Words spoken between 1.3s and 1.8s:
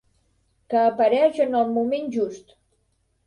en el